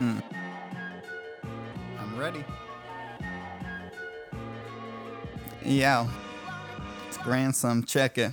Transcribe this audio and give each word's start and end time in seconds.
Mm. 0.00 0.22
I'm 1.98 2.18
ready. 2.18 2.42
Yo, 5.62 6.08
it's 7.06 7.18
grandson, 7.18 7.84
check 7.84 8.16
it. 8.16 8.32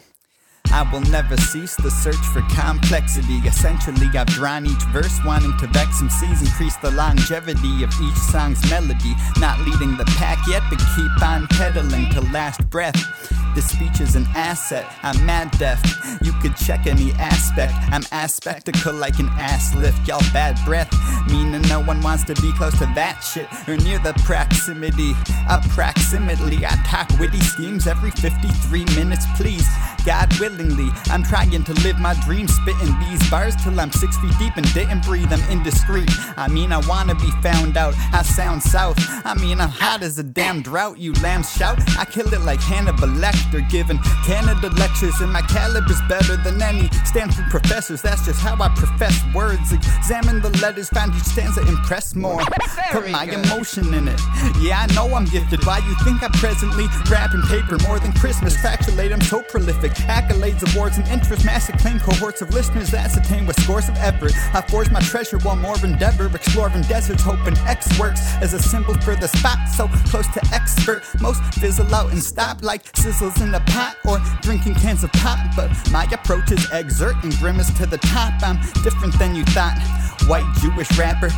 I 0.71 0.89
will 0.91 1.01
never 1.01 1.35
cease 1.38 1.75
the 1.75 1.91
search 1.91 2.15
for 2.15 2.41
complexity. 2.53 3.38
Essentially, 3.45 4.07
I've 4.17 4.27
drawn 4.27 4.65
each 4.65 4.83
verse 4.93 5.19
wanting 5.26 5.56
to 5.58 5.67
vex 5.67 6.01
MCs, 6.01 6.42
increase 6.46 6.76
the 6.78 6.92
longevity 6.92 7.84
of 7.84 7.92
each 8.02 8.15
song's 8.15 8.62
melody. 8.70 9.13
Not 9.40 9.60
leading 9.62 9.97
the 9.97 10.06
pack 10.18 10.40
yet, 10.47 10.63
but 10.70 10.79
keep 10.96 11.22
on 11.22 11.47
pedaling 11.47 12.10
to 12.12 12.22
last 12.31 12.70
breath. 12.70 12.96
This 13.55 13.69
speech 13.69 14.01
is 14.01 14.15
an 14.15 14.27
asset, 14.35 14.85
I'm 15.03 15.25
mad 15.25 15.51
deaf. 15.57 15.81
You 16.21 16.31
could 16.34 16.55
check 16.55 16.85
any 16.88 17.11
aspect. 17.13 17.73
I'm 17.91 18.03
aspectical 18.11 18.93
like 18.93 19.20
an 19.20 19.29
ass 19.39 19.75
lift. 19.75 20.07
Y'all 20.07 20.21
bad 20.31 20.57
breath, 20.66 20.91
meaning 21.27 21.61
no 21.63 21.79
one 21.81 22.02
wants 22.02 22.23
to 22.25 22.35
be 22.35 22.52
close 22.53 22.77
to 22.79 22.85
that 22.95 23.21
shit 23.21 23.47
or 23.67 23.77
near 23.77 23.99
the 23.99 24.13
proximity. 24.25 25.13
Approximately, 25.49 26.65
I 26.65 26.75
talk 26.85 27.09
witty 27.19 27.41
schemes 27.41 27.88
every 27.88 28.11
53 28.11 28.85
minutes, 28.95 29.25
please. 29.35 29.67
God 30.05 30.31
willingly, 30.39 30.89
I'm 31.07 31.23
trying 31.23 31.63
to 31.63 31.73
live 31.83 31.99
my 31.99 32.13
dream, 32.25 32.47
spitting 32.47 32.97
these 32.99 33.29
bars 33.29 33.55
till 33.57 33.79
I'm 33.79 33.91
six 33.91 34.17
feet 34.17 34.33
deep 34.39 34.55
and 34.55 34.73
didn't 34.73 35.03
breathe. 35.03 35.31
I'm 35.31 35.41
indiscreet. 35.49 36.09
I 36.38 36.47
mean, 36.47 36.71
I 36.71 36.77
wanna 36.88 37.16
be 37.16 37.31
found 37.41 37.75
out. 37.77 37.93
I 38.13 38.21
sound 38.21 38.63
south. 38.63 38.97
I 39.25 39.33
mean, 39.33 39.59
I'm 39.59 39.69
hot 39.69 40.03
as 40.03 40.17
a 40.17 40.23
damn 40.23 40.61
drought. 40.61 40.97
You 40.97 41.13
lambs 41.21 41.52
shout. 41.52 41.79
I 41.97 42.05
kill 42.05 42.33
it 42.33 42.41
like 42.41 42.61
Hannibal 42.61 43.07
Lecter, 43.07 43.38
giving 43.69 43.99
Canada 44.25 44.69
lectures, 44.77 45.19
and 45.21 45.31
my 45.31 45.41
caliber's 45.41 46.01
better 46.09 46.38
than 46.38 46.61
any 46.61 46.89
Stanford 47.05 47.45
professors. 47.49 48.01
That's 48.01 48.25
just 48.25 48.39
how 48.39 48.55
I 48.61 48.69
profess 48.69 49.21
words. 49.33 49.71
Examine 49.71 50.41
the 50.41 50.49
letters, 50.61 50.89
find 50.89 51.13
each 51.13 51.23
stanza 51.23 51.61
impress 51.67 52.15
more. 52.15 52.41
Put 52.91 53.09
my 53.09 53.25
emotion 53.25 53.94
in 53.94 54.07
it. 54.07 54.19
Yeah, 54.59 54.85
I 54.88 54.94
know 54.94 55.13
I'm 55.13 55.25
gifted. 55.25 55.66
Why 55.66 55.80
you 55.80 55.95
think 56.03 56.23
I 56.23 56.30
presently 56.39 56.88
rap 57.09 57.31
paper 57.49 57.77
more 57.88 57.99
than 57.99 58.13
Christmas? 58.13 58.55
Factualate, 58.57 59.11
I'm 59.11 59.22
so 59.22 59.41
prolific. 59.41 59.91
Accolades, 60.07 60.63
awards, 60.73 60.97
and 60.97 61.07
interest. 61.07 61.45
Mass 61.45 61.69
acclaim 61.69 62.00
cohorts 62.00 62.41
of 62.41 62.53
listeners 62.53 62.89
that's 62.91 63.17
attained 63.17 63.47
with 63.47 63.59
scores 63.61 63.89
of 63.89 63.95
effort. 63.97 64.31
I 64.53 64.61
forge 64.61 64.89
my 64.91 65.02
treasure 65.02 65.38
while 65.39 65.55
more 65.55 65.77
endeavor. 65.83 66.33
Exploring 66.33 66.83
deserts, 66.83 67.23
hoping 67.23 67.57
X 67.67 68.00
works 68.00 68.22
as 68.41 68.53
a 68.53 68.61
symbol 68.61 68.94
for 69.02 69.16
the 69.16 69.27
spot. 69.27 69.57
So 69.75 69.88
close 70.09 70.27
to 70.33 70.41
expert. 70.53 71.03
Most 71.19 71.41
fizzle 71.55 71.94
out 71.94 72.11
and 72.11 72.22
stop 72.22 72.63
like 72.63 72.83
in 73.42 73.53
a 73.53 73.59
pot 73.59 73.97
or 74.06 74.20
drinking 74.42 74.75
cans 74.75 75.03
of 75.03 75.11
pop. 75.14 75.38
But 75.56 75.70
my 75.92 76.06
approach 76.06 76.52
is 76.52 76.66
exert 76.72 77.16
and 77.23 77.34
grimace 77.38 77.72
to 77.78 77.86
the 77.86 77.97
top. 77.97 78.34
I'm 78.42 78.59
different 78.84 79.17
than 79.19 79.36
you 79.36 79.44
thought. 79.45 79.78
White 80.28 80.47
Jewish 80.59 80.92
rapper, 80.97 81.30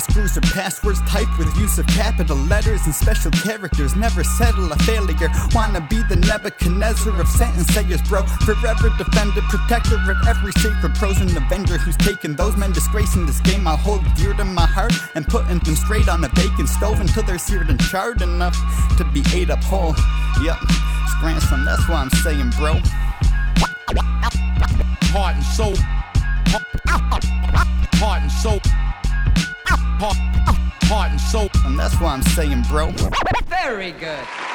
screws 0.00 0.36
or 0.36 0.40
passwords, 0.52 1.00
typed 1.08 1.38
with 1.38 1.54
use 1.56 1.78
of 1.78 1.86
capital 1.86 2.36
letters 2.36 2.84
and 2.84 2.94
special 2.94 3.30
characters. 3.30 3.96
Never 3.96 4.24
settle 4.24 4.70
a 4.72 4.76
failure. 4.76 5.28
Wanna 5.54 5.80
be 5.88 6.02
the 6.08 6.16
Nebuchadnezzar 6.16 7.18
of 7.20 7.28
sentence 7.28 7.68
sayers, 7.68 8.02
bro. 8.02 8.22
Forever 8.44 8.90
defender, 8.98 9.40
protector 9.48 9.96
of 9.96 10.28
every 10.28 10.52
sacred 10.52 10.94
prose 10.96 11.20
and 11.20 11.34
avenger 11.36 11.78
who's 11.78 11.96
taken 11.96 12.36
those 12.36 12.56
men 12.56 12.72
disgracing 12.72 13.26
this 13.26 13.40
game. 13.40 13.66
I 13.66 13.76
hold 13.76 14.02
dear 14.14 14.34
to 14.34 14.44
my 14.44 14.66
heart 14.66 14.92
and 15.14 15.26
putting 15.26 15.58
them 15.58 15.76
straight 15.76 16.08
on 16.08 16.24
a 16.24 16.28
bacon 16.30 16.66
stove 16.66 17.00
until 17.00 17.22
they're 17.22 17.38
seared 17.38 17.70
and 17.70 17.80
charred 17.80 18.22
enough 18.22 18.56
to 18.96 19.04
be 19.04 19.22
ate 19.32 19.50
up 19.50 19.62
whole. 19.64 19.94
Yep, 20.42 20.58
grandson, 21.20 21.64
that's 21.64 21.88
why 21.88 21.96
I'm 21.96 22.10
saying, 22.10 22.50
bro. 22.58 22.80
heart 25.12 25.36
and 25.36 25.44
soul. 25.44 25.74
Heart 27.94 28.22
and 28.22 28.32
soul. 28.32 28.60
Heart, 29.98 30.16
heart 30.84 31.10
and 31.12 31.20
soul. 31.20 31.48
And 31.64 31.78
that's 31.78 31.98
why 32.00 32.12
I'm 32.12 32.22
saying, 32.22 32.62
bro. 32.68 32.92
Very 33.48 33.92
good. 33.92 34.45